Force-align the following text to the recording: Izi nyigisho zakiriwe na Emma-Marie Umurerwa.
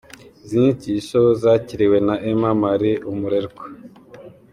Izi 0.43 0.55
nyigisho 0.61 1.19
zakiriwe 1.41 1.97
na 2.07 2.15
Emma-Marie 2.29 3.01
Umurerwa. 3.11 3.63